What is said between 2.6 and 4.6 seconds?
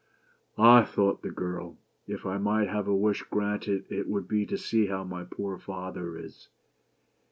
have a wish granted it would be to